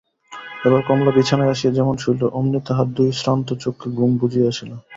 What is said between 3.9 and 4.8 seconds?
ঘুমে বুজিয়া আসিল।